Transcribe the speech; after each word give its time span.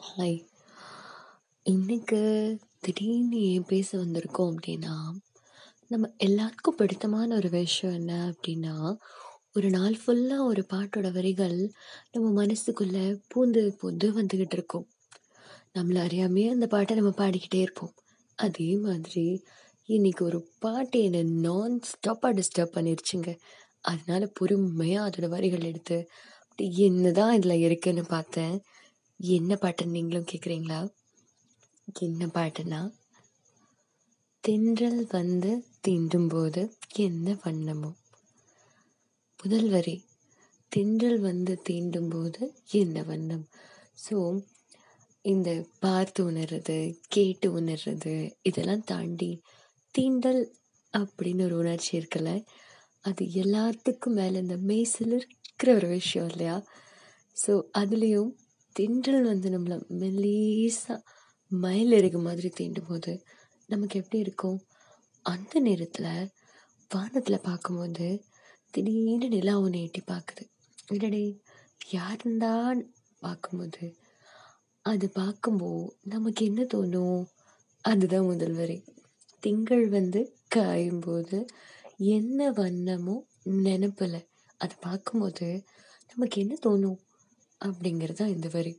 Hi 0.00 0.36
இன்னைக்கு 1.66 2.20
திடீர்னு 2.80 3.40
ஏன் 3.40 3.66
பேச 3.66 3.98
வந்திருக்கோம் 3.98 4.50
அப்படின்னா 4.52 4.94
நம்ம 5.86 6.08
எல்லாத்துக்கும் 6.18 6.76
பிடித்தமான 6.76 7.34
ஒரு 7.34 7.48
விஷயம் 7.48 7.94
என்ன 7.94 8.32
அப்படின்னா 8.32 8.96
ஒரு 9.52 9.70
நாள் 9.70 9.96
ஃபுல்லாக 10.06 10.44
ஒரு 10.44 10.66
பாட்டோட 10.72 11.12
வரிகள் 11.12 11.58
நம்ம 12.12 12.44
மனசுக்குள்ளே 12.44 13.04
பூந்து 13.34 13.62
பூந்து 13.82 14.08
வந்துக்கிட்டு 14.18 14.52
இருக்கும். 14.52 14.86
நம்மளை 15.74 16.00
அறியாமையே 16.06 16.48
அந்த 16.50 16.66
பாட்டை 16.66 16.96
நம்ம 16.96 17.12
பாடிக்கிட்டே 17.16 17.60
இருப்போம். 17.60 17.94
அதே 18.38 18.76
மாதிரி 18.76 19.26
இன்னைக்கு 19.88 20.24
ஒரு 20.24 20.48
பாட்டு 20.58 21.02
என்னை 21.02 21.22
நான் 21.22 21.80
ஸ்டாப்பாக 21.92 22.32
டிஸ்டர்ப் 22.32 22.76
பண்ணிருச்சுங்க. 22.76 23.30
அதனால 23.80 24.26
பொறுமையாக 24.26 25.10
அதோட 25.10 25.28
வரிகள் 25.28 25.62
எடுத்து 25.62 25.98
அப்படி 26.48 26.76
என்ன 26.78 27.10
தான் 27.10 27.34
இதில் 27.34 27.58
இருக்குன்னு 27.60 28.02
பார்த்தேன். 28.06 28.56
என்ன 29.20 29.54
பாட்டுன்னு 29.54 29.86
நீங்களும் 29.86 30.24
கேட்குறீங்களா 30.32 30.92
என்ன 32.00 32.26
பாட்டுன்னா 32.26 32.92
தென்றல் 34.40 35.06
வந்து 35.06 35.64
தீண்டும் 35.88 36.28
போது 36.28 36.76
என்ன 36.96 37.32
வண்ணமோ? 37.44 37.90
முதல் 39.42 39.68
வரி 39.68 40.04
தென்றல் 40.68 41.20
வந்து 41.20 41.62
தீண்டும் 41.68 42.08
போது 42.08 42.54
என்ன 42.66 43.02
வண்ணம்? 43.02 43.48
ஸோ 44.08 44.42
இந்த 45.22 45.64
பார்த்து 45.78 46.30
உணர்றது 46.30 46.96
கேட்டு 47.08 47.60
உணர்றது 47.60 48.32
இதெல்லாம் 48.42 48.84
தாண்டி 48.84 49.42
தீண்டல் 49.98 50.42
அப்படின்னு 50.94 51.44
ஒரு 51.44 51.56
உணர்ச்சி 51.56 51.98
இருக்குல்ல 51.98 52.44
அது 53.00 53.24
எல்லாத்துக்கும் 53.24 54.18
மேலே 54.20 54.38
இந்த 54.38 54.56
மெய்சில் 54.56 55.12
இருக்கிற 55.12 55.74
ஒரு 55.74 55.88
விஷயம் 55.88 56.28
இல்லையா? 56.28 56.64
ஸோ 57.46 57.62
அதுலேயும் 57.78 58.30
தென்றல் 58.72 59.22
வந்து 59.22 59.48
நம்மளை 59.50 59.76
மெல்லீஸாக 60.00 60.98
மயில் 61.50 61.92
இருக்க 61.92 62.18
மாதிரி 62.18 62.48
தீண்டும் 62.48 62.88
போது 62.88 63.12
நமக்கு 63.66 63.98
எப்படி 63.98 64.18
இருக்கும்? 64.18 64.58
அந்த 65.26 65.60
நேரத்தில் 65.60 66.30
வானத்தில் 66.90 67.40
பார்க்கும்போது 67.40 68.24
திடீர்னு 68.70 69.28
நிலா 69.28 69.60
ஒன்று 69.60 69.82
எட்டி 69.82 70.02
பார்க்குது. 70.06 70.44
என்னடி? 70.86 71.24
யாருந்தான் 71.92 72.80
பார்க்கும்போது 73.18 73.84
அது 74.84 75.06
பார்க்கும்போது 75.10 75.96
நமக்கு 76.04 76.44
என்ன 76.44 76.62
தோணும்? 76.74 77.24
அதுதான் 77.84 78.24
முதல் 78.24 78.54
வரி. 78.54 78.84
திங்கள் 79.42 79.88
வந்து 79.88 80.20
காயும் 80.48 81.00
போது 81.00 81.38
என்ன 81.96 82.50
வண்ணமோ 82.50 83.16
நினப்பில். 83.42 84.20
அதை 84.56 84.76
பார்க்கும்போது 84.80 85.48
நமக்கு 86.08 86.36
என்ன 86.40 86.54
தோணும்? 86.66 86.98
அப்படிங்கிறது 87.60 88.12
தான் 88.12 88.28
இந்த 88.28 88.48
வரி. 88.52 88.72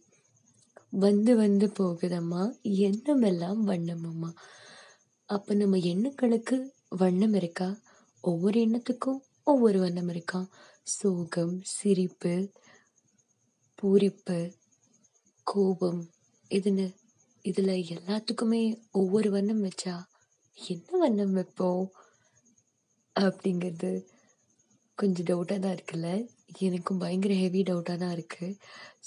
வந்து 1.00 1.36
வந்து 1.36 1.68
போகுதம்மா 1.80 2.42
எண்ணமெல்லாம் 2.64 3.62
வண்ணமம்மா. 3.68 4.30
அப்போ 5.30 5.54
நம்ம 5.54 5.78
எண்ணங்களுக்கு 5.78 6.58
வண்ணம் 6.90 7.34
இருக்கா? 7.34 7.70
ஒவ்வொரு 8.24 8.58
எண்ணத்துக்கும் 8.60 9.20
ஒவ்வொரு 9.44 9.80
வண்ணம் 9.80 10.10
இருக்கா? 10.10 10.42
சோகம் 10.88 11.62
சிரிப்பு 11.64 12.34
பூரிப்பு 13.80 14.40
கோபம் 15.48 16.02
இதுன்னு. 16.52 16.88
இதில் 17.46 17.86
எல்லாத்துக்குமே 17.96 18.64
ஒவ்வொரு 18.92 19.32
வண்ணம் 19.32 19.64
வச்சா 19.64 19.96
என்ன 20.58 20.98
வண்ணம் 20.98 21.34
வைப்போம்? 21.34 21.86
அப்படிங்கிறது 23.16 23.92
கொஞ்சம் 24.98 25.28
டவுட்டாக 25.30 25.60
தான் 25.60 25.76
இருக்குல்ல? 25.78 26.10
எனக்கும் 26.60 27.02
பயங்கர 27.04 27.34
ஹெவி 27.34 27.62
டவுட்டாக 27.64 27.98
தான் 27.98 28.14
இருக்குது 28.18 28.58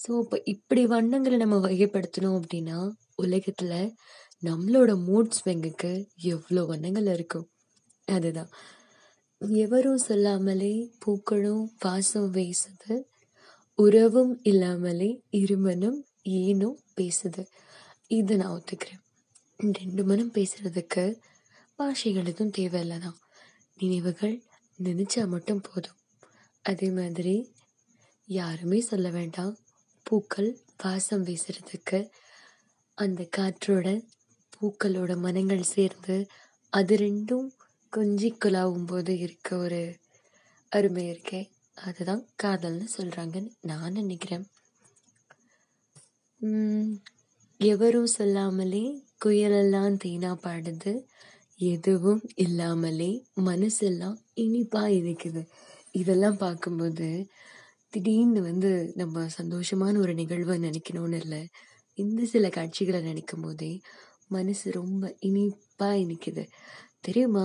ஸோ 0.02 0.10
இப்போ 0.22 0.36
இப்படி 0.44 0.82
வண்ணங்களை 0.86 1.36
நம்ம 1.36 1.56
வகைப்படுத்தணும் 1.66 2.36
அப்படின்னா 2.40 2.78
உலகத்தில் 3.14 3.76
நம்மளோட 4.42 4.92
மூட் 5.08 5.36
ஸ்விங்குக்கு 5.38 5.90
எவ்வளோ 6.32 6.62
வண்ணங்கள் 6.64 7.10
இருக்கும் 7.16 7.46
அதுதான். 8.08 8.50
எவரும் 9.64 10.02
சொல்லாமலே 10.08 10.72
பூக்களும் 11.02 11.64
வாசம் 11.82 12.28
வீசுது. 12.36 12.94
உறவும் 13.78 14.34
இல்லாமலே 14.42 15.08
இருமனும் 15.40 15.98
ஏனும் 16.38 16.76
பேசுது. 16.98 17.42
இதை 18.08 18.34
நான் 18.36 18.54
ஒத்துக்கிறேன். 18.56 19.00
ரெண்டு 19.80 20.02
மனம் 20.04 20.32
பேசுறதுக்கு 20.34 21.04
பாஷைகள் 21.78 22.30
எதுவும் 22.32 22.54
தேவையில்லை 22.58 22.98
தான். 22.98 23.18
நினைவுகள் 23.78 24.34
நினச்சா 24.78 25.22
மட்டும் 25.28 25.60
போதும். 25.60 25.98
அதே 26.64 26.88
மாதிரி 26.90 27.34
யாருமே 28.28 28.78
சொல்ல 28.80 29.08
வேண்டாம். 29.10 29.54
பூக்கள் 30.06 30.50
வாசம் 30.82 31.24
வீசுறதுக்கு 31.24 31.98
அந்த 32.98 33.28
காற்றோட 33.36 33.88
பூக்களோட 34.54 35.12
மனங்கள் 35.16 35.70
சேர்ந்து 35.74 36.16
அது 36.72 36.94
ரெண்டும் 36.96 37.48
கொஞ்சி 37.92 38.28
குலாவும் 38.44 38.86
போது 38.86 39.12
இருக்க 39.18 39.56
ஒரு 39.56 39.80
அருமை 40.72 41.04
இருக்கே. 41.12 41.40
அதுதான் 41.74 42.22
காதல்னு 42.42 42.86
சொல்கிறாங்கன்னு 42.96 43.50
நான் 43.60 43.92
நினைக்கிறேன். 43.92 44.44
எவரும் 47.60 48.10
சொல்லாமலே 48.16 48.84
குயலெல்லாம் 49.24 49.96
தேனா 50.04 50.30
பாடுது. 50.44 50.92
எதுவும் 51.58 52.22
இல்லாமலே 52.34 53.26
மனசெல்லாம் 53.40 54.16
இனிப்பா 54.34 54.82
இருக்குது. 54.98 55.42
இதெல்லாம் 55.92 56.36
பார்க்கும்போது 56.36 57.26
திடீர்னு 57.90 58.42
வந்து 58.42 58.92
நம்ம 58.94 59.26
சந்தோஷமான 59.38 59.98
ஒரு 59.98 60.14
நிகழ்வை 60.14 60.58
நினைக்கணும்னு 60.58 61.20
இல்லை. 61.20 61.46
இந்த 61.98 62.24
சில 62.24 62.48
காட்சிகளை 62.48 63.00
நினைக்கும் 63.02 63.40
போதே 63.40 63.80
மனசு 64.28 64.70
ரொம்ப 64.70 65.16
இனிப்பா 65.20 65.88
இனிக்குது. 66.04 66.44
தெரியுமா? 67.00 67.44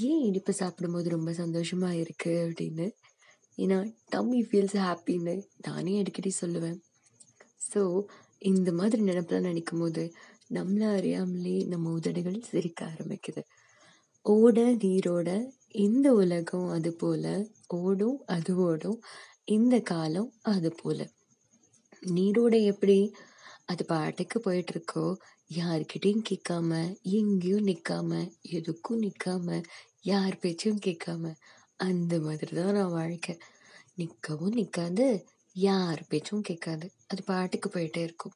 ஏன் 0.00 0.24
இனிப்பு 0.24 0.52
சாப்பிடும்போது 0.52 1.08
ரொம்ப 1.08 1.30
சந்தோஷமா 1.32 1.90
இருக்கு 1.92 2.32
அப்படின்னு? 2.46 2.86
ஏன்னா 3.56 3.78
டம்மி 4.16 4.40
ஃபீல்ஸ் 4.48 4.76
ஹாப்பின்னு 4.76 5.42
நானே 5.56 5.98
அடிக்கடி 5.98 6.32
சொல்லுவேன். 6.40 6.78
ஸோ 7.74 8.02
இந்த 8.38 8.72
மாதிரி 8.72 9.02
நினப்பெல்லாம் 9.02 9.48
நினைக்கும் 9.50 9.78
போது 9.78 10.12
நம்மள 10.50 10.82
அறியாமலே 10.92 11.56
நம்ம 11.64 11.90
உதடுகள் 11.90 12.38
சிரிக்க 12.42 12.80
ஆரம்பிக்குது. 12.86 13.42
ஓட 14.26 14.58
நீரோட 14.76 15.28
இந்த 15.78 16.06
உலகம் 16.12 16.68
அது 16.68 16.90
போல 16.94 17.24
ஓடும் 17.78 18.18
அது 18.26 18.52
ஓடும் 18.58 18.98
இந்த 19.48 19.76
காலம் 19.82 20.30
அது 20.44 20.70
போல. 20.82 20.98
நீரோட 22.12 22.54
எப்படி 22.64 22.98
அது 23.64 23.84
பாட்டுக்கு 23.84 24.38
போயிட்டு 24.40 24.72
இருக்கோ 24.74 25.04
யார்கிட்டயும் 25.50 26.26
கேட்காம 26.30 26.70
எங்கேயும் 27.12 27.66
நிற்காம 27.66 28.10
எதுக்கும் 28.52 29.02
நிற்காம 29.04 29.60
யார் 30.02 30.40
பேச்சையும் 30.40 30.84
கேட்காம 30.86 31.32
அந்த 31.80 32.14
மாதிரி 32.20 32.52
தான் 32.56 32.76
நான் 32.78 32.96
வாழ்க்கை. 32.98 33.34
நிற்கவும் 33.98 34.56
நிற்காது 34.58 35.06
யார் 35.66 36.00
பேச்சும் 36.08 36.46
கேட்காது. 36.48 36.86
அது 37.10 37.22
பாட்டுக்கு 37.22 37.68
போயிட்டே 37.74 38.02
இருக்கும். 38.02 38.34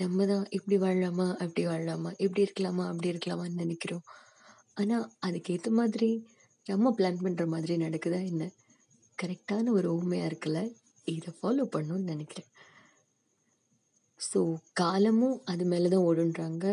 நம்ம 0.00 0.26
தான் 0.26 0.44
இப்படி 0.50 0.76
வாழலாமா 0.84 1.26
அப்படி 1.42 1.62
வாழலாமா 1.66 2.10
இப்படி 2.24 2.44
இருக்கலாமா 2.46 2.84
அப்படி 2.90 3.08
இருக்கலாமான்னு 3.12 3.62
நினைக்கிறோம். 3.64 4.04
ஆனால் 4.74 5.04
அதுக்கேற்ற 5.26 5.70
மாதிரி 5.70 6.08
நம்ம 6.66 6.92
பிளான் 6.98 7.22
பண்ணுற 7.24 7.44
மாதிரி 7.46 7.74
நடக்குதா 7.76 8.20
என்ன? 8.32 8.44
கரெக்டான 9.18 9.70
ஒரு 9.70 9.88
ஊமையாக 9.98 10.30
இருக்குல்ல? 10.30 10.60
இதை 11.06 11.30
ஃபாலோ 11.38 11.64
பண்ணணும்னு 11.74 12.12
நினைக்கிறேன். 12.14 12.50
ஸோ 14.20 14.40
காலமும் 14.72 15.36
அது 15.44 15.64
மேலே 15.64 15.88
தான் 15.88 16.06
ஓடுன்றாங்க. 16.08 16.66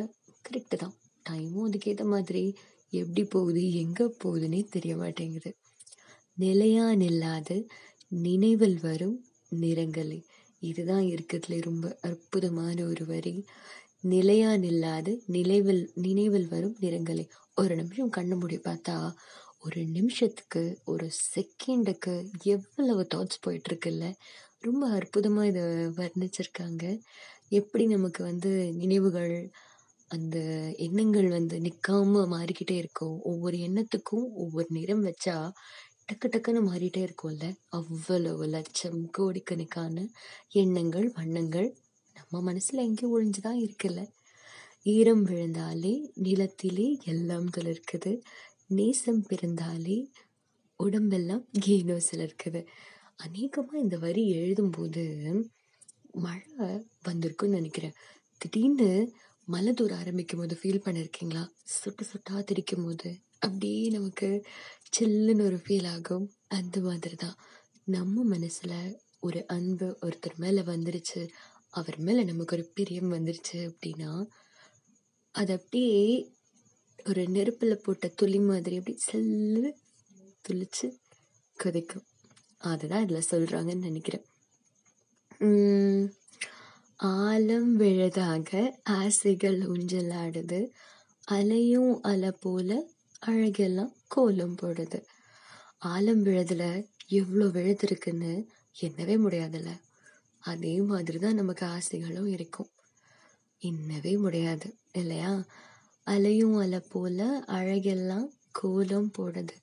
கரெக்டு 0.46 0.76
தான். 0.76 0.96
டைமும் 1.26 1.68
அதுக்கேற்ற 1.68 2.04
மாதிரி 2.06 2.44
எப்படி 2.94 3.24
போகுது 3.26 3.62
எங்கே 3.84 4.06
போகுதுன்னே 4.24 4.62
தெரிய 4.70 4.94
மாட்டேங்குது. 4.96 5.52
நிலையா 6.38 6.86
நில்லாது 7.04 7.58
நினைவில் 8.26 8.80
வரும் 8.80 9.18
நிறங்கள். 9.52 10.14
இதுதான் 10.62 11.04
இருக்கிறதுல 11.04 11.62
ரொம்ப 11.62 11.98
அற்புதமான 12.02 12.86
ஒரு 12.86 13.06
வரி. 13.06 13.36
நிலையா 14.02 14.52
நில்லாது 14.56 15.20
நினைவில் 15.28 15.92
நினைவில் 15.96 16.48
வரும் 16.48 16.78
நிறங்களே. 16.82 17.26
ஒரு 17.58 17.76
நிமிஷம் 17.76 18.12
கண்ணு 18.18 18.40
மூடி 18.40 18.58
பார்த்தா 18.58 18.98
ஒரு 19.60 19.86
நிமிஷத்துக்கு 19.88 20.80
ஒரு 20.86 21.10
செகண்டுக்கு 21.36 22.14
எவ்வளவு 22.44 23.08
தாட்ஸ் 23.16 23.42
போயிட்டு 23.42 23.70
இருக்குல்ல 23.72 24.06
ரொம்ப 24.60 24.90
அற்புதமாக 24.90 25.48
இதை 25.48 25.64
வர்ணிச்சிருக்காங்க. 26.00 26.84
எப்படி 27.50 27.86
நமக்கு 27.88 28.24
வந்து 28.24 28.52
நினைவுகள் 28.74 29.36
அந்த 30.12 30.38
எண்ணங்கள் 30.78 31.30
வந்து 31.30 31.60
நிற்காம 31.60 32.24
மாறிக்கிட்டே 32.34 32.78
இருக்கும் 32.78 33.22
ஒவ்வொரு 33.24 33.58
எண்ணத்துக்கும் 33.58 34.26
ஒவ்வொரு 34.36 34.68
நிறம் 34.70 35.06
வச்சா 35.06 35.38
டக்கு 36.12 36.28
டக்குன்னு 36.28 36.62
மாறிட்டே 36.70 37.02
இருக்கும்ல. 37.08 37.56
அவ்வளவு 37.70 38.46
லட்சம் 38.46 39.10
கோடிக்கணக்கான 39.10 40.08
எண்ணங்கள் 40.50 41.12
வண்ணங்கள் 41.16 41.78
நம்ம 42.16 42.54
மனசுல 42.54 42.82
எங்கேயும் 42.88 43.14
ஒழிஞ்சுதான் 43.16 43.60
இருக்குல்ல. 43.62 44.02
ஈரம் 44.84 45.26
விழுந்தாலே 45.26 45.94
நிலத்திலே 46.14 46.98
எல்லாம் 47.04 47.50
இருக்குது. 47.50 48.22
நேசம் 48.68 49.24
பிறந்தாலே 49.28 50.12
உடம்பெல்லாம் 50.76 51.48
கீனோசில் 51.66 52.24
இருக்குது. 52.28 52.68
அநேகமாக 53.16 53.80
இந்த 53.80 53.98
வரி 53.98 54.36
எழுதும்போது 54.36 55.04
மழை 56.12 56.86
வந்திருக்குன்னு 57.06 57.58
நினைக்கிறேன். 57.60 57.96
திடீர்னு 58.38 59.14
மழை 59.46 59.74
தூர 59.74 59.96
ஆரம்பிக்கும் 59.96 60.40
போது 60.40 60.60
ஃபீல் 60.62 60.86
பண்ணியிருக்கீங்களா 60.86 61.48
சுட்டு 61.64 62.06
சுட்டா 62.12 62.44
திரிக்கும் 62.44 62.86
போது 62.86 63.10
அப்படியே 63.42 63.84
நமக்கு 63.90 64.28
சில்லுன்னு 64.96 65.46
ஒரு 65.46 65.58
ஃபீல் 65.64 65.88
ஆகும். 65.88 66.26
அந்த 66.48 66.78
மாதிரி 66.80 67.16
தான் 67.16 67.38
நம்ம 67.88 68.24
மனசில் 68.24 68.78
ஒரு 69.20 69.40
அன்பு 69.48 69.88
ஒருத்தர் 70.02 70.36
மேலே 70.36 70.62
வந்துருச்சு. 70.62 71.22
அவர் 71.70 71.98
மேலே 71.98 72.22
நமக்கு 72.24 72.56
ஒரு 72.56 72.66
பிரியம் 72.74 73.14
வந்துருச்சு 73.14 73.60
அப்படின்னா 73.70 74.12
அது 75.36 75.52
அப்படியே 75.54 76.02
ஒரு 77.06 77.22
நெருப்பில் 77.28 77.84
போட்ட 77.84 78.08
துளி 78.20 78.40
மாதிரி 78.40 78.76
அப்படி 78.78 78.96
செல்லு 78.98 79.70
துளிச்சு 80.46 80.88
கொதிக்கும். 81.58 82.06
அதுதான் 82.62 83.04
இதில் 83.04 83.30
சொல்கிறாங்கன்னு 83.32 83.88
நினைக்கிறேன். 83.90 84.26
ஆழம் 86.96 87.72
விழுதாக 87.76 88.52
விழதாக 88.52 88.52
ஆசைகள் 88.98 89.60
ஊஞ்சலாடுது. 89.74 90.60
அலையும் 91.28 91.94
அலை 92.02 92.32
போல 92.40 92.70
அழகெல்லாம் 93.22 93.94
கோலம் 94.08 94.56
போடுது. 94.62 95.00
ஆலம் 95.86 96.22
விழுதுல 96.22 96.64
எவ்வளோ 97.08 97.46
விழுதுருக்குன்னு 97.46 98.32
எண்ணவே 98.82 99.16
முடியாதுல்ல. 99.18 99.72
அதே 100.44 100.82
மாதிரி 100.82 101.18
தான் 101.18 101.36
நமக்கு 101.36 101.66
ஆசைகளும் 101.66 102.28
இருக்கும். 102.28 102.70
எண்ணவே 103.62 104.18
முடியாது 104.18 104.68
இல்லையா? 104.92 105.46
அலையும் 106.08 106.56
அலை 106.56 106.80
போல 106.90 107.46
அழகெல்லாம் 107.48 108.28
கோலம் 108.52 109.12
போடுது. 109.18 109.56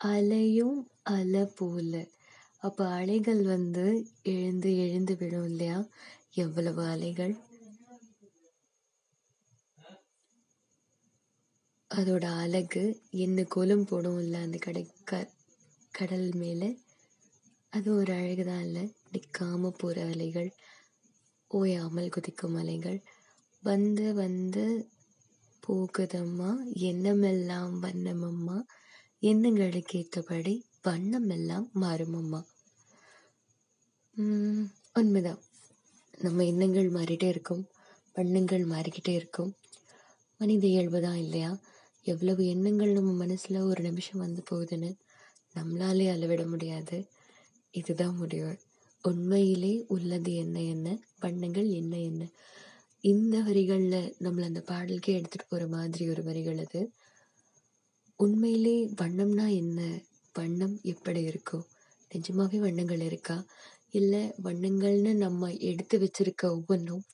அலையும் 0.00 0.78
அலை 1.02 1.44
போல. 1.54 2.04
அப்போ 2.58 2.88
அலைகள் 2.88 3.42
வந்து 3.42 3.84
எழுந்து 4.22 4.76
எழுந்து 4.76 5.16
விழும் 5.16 5.44
இல்லையா? 5.44 5.88
எவ்வளவு 6.34 6.84
அலைகள்? 6.84 7.34
அதோட 11.96 12.24
அழகு 12.36 12.82
என்ன 13.16 13.44
கோலம் 13.48 13.84
போடும் 13.84 14.18
இல்லை 14.18 14.38
அந்த 14.40 14.58
கடை 14.58 14.82
க 15.04 15.20
கடல் 15.92 16.28
மேலே 16.32 16.68
அது 17.72 17.88
ஒரு 17.94 18.12
அழகு 18.12 18.44
தான் 18.44 18.64
இல்லை 18.64 18.84
நிற்காம 19.12 19.70
போகிற 19.78 20.04
அலைகள் 20.06 20.50
ஓயாமல் 21.50 22.12
குதிக்கும் 22.16 22.56
அலைகள் 22.56 22.98
வந்து 23.62 24.06
வந்து 24.14 24.64
போகுதம்மா 25.62 26.50
எண்ணமெல்லாம் 26.90 27.74
வண்ணமம்மா 27.78 28.58
எண்ணங்களுக்கு 29.22 29.98
ஏற்றபடி 29.98 30.54
வண்ணமெல்லாம் 30.84 31.66
மாறுமம்மா. 31.80 32.40
உண்மைதான். 34.96 35.40
நம்ம 36.18 36.44
எண்ணங்கள் 36.44 36.88
மாறிட்டே 36.90 37.28
இருக்கும் 37.28 37.64
வண்ணங்கள் 38.16 38.64
மாறிக்கிட்டே 38.64 39.14
இருக்கும். 39.14 39.50
மனித 40.40 40.64
இயல்பு 40.66 41.00
தான் 41.00 41.16
இல்லையா? 41.16 41.50
எவ்வளவு 42.06 42.42
எண்ணங்கள் 42.46 42.92
நம்ம 42.92 43.12
மனசில் 43.12 43.56
ஒரு 43.60 43.82
நிமிஷம் 43.82 44.20
வந்து 44.20 44.42
போகுதுன்னு 44.50 44.90
நம்மளாலே 45.54 46.06
அளவிட 46.10 46.42
முடியாது. 46.46 46.96
இதுதான் 47.70 48.16
முடிவு. 48.16 48.52
உண்மையிலே 49.02 49.72
உள்ளது 49.88 50.32
என்ன 50.34 50.62
என்ன? 50.62 50.86
வண்ணங்கள் 51.20 51.68
என்ன 51.70 51.94
என்ன? 51.98 52.22
இந்த 53.04 53.40
வரிகளில் 53.40 54.14
நம்மளை 54.20 54.44
அந்த 54.44 54.62
பாடலுக்கே 54.66 55.14
எடுத்துகிட்டு 55.18 55.48
போகிற 55.48 55.68
மாதிரி 55.68 56.04
ஒரு 56.08 56.22
வரிகள் 56.22 56.58
அது. 56.58 56.82
உண்மையிலே 58.20 58.76
வண்ணம்னா 59.02 59.46
என்ன? 59.54 59.80
வண்ணம் 60.34 60.76
எப்படி 60.82 61.22
இருக்கும் 61.22 61.66
நிஜமாகவே 62.10 62.58
வண்ணங்கள் 62.58 63.00
இருக்கா? 63.00 63.36
இல்லை 63.90 64.22
வண்ணங்கள்னு 64.44 65.14
நம்ம 65.14 65.52
எடுத்து 65.70 65.96
வச்சிருக்க 65.98 66.50
ஒவ்வொன்றும் 66.50 67.04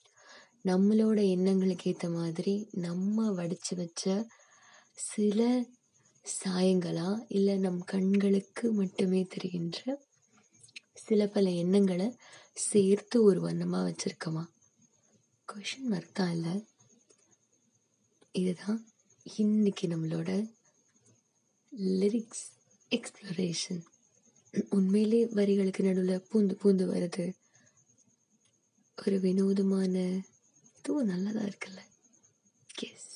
நம்மளோட 0.64 1.18
எண்ணங்களுக்கு 1.28 1.90
ஏற்ற 1.90 2.08
மாதிரி 2.10 2.54
நம்ம 2.70 3.32
வடித்து 3.32 3.76
வச்ச 3.76 4.02
சில 4.92 5.66
சாயங்களா 6.44 7.24
இல்லை 7.28 7.58
நம் 7.58 7.84
கண்களுக்கு 7.84 8.72
மட்டுமே 8.72 9.22
தெரிகின்ற 9.22 10.04
சில 10.94 11.26
பல 11.26 11.50
எண்ணங்களை 11.50 12.16
சேர்த்து 12.52 13.22
ஒரு 13.22 13.40
வண்ணமாக 13.40 13.90
வச்சுருக்கோமா? 13.90 14.44
கொஷின் 15.52 15.88
மார்க் 15.88 16.14
தான் 16.14 16.32
இல்லை. 16.32 16.68
இதுதான் 18.32 18.86
இன்னைக்கு 19.36 19.88
நம்மளோட 19.88 20.50
லிரிக்ஸ் 21.72 22.46
எக்ஸ்ப்ளரேஷன் 22.90 23.82
உண்மையிலே 24.70 25.24
வரிகளுக்கு 25.24 25.82
நடுவில் 25.82 26.26
பூந்து 26.32 26.56
பூந்து 26.62 26.84
வருது. 26.94 27.32
ஒரு 29.06 29.20
வினோதமான 29.20 30.20
இதுவும் 30.78 31.06
நல்லதாக 31.06 31.48
இருக்குல்ல? 31.48 31.80
எஸ் 32.82 33.12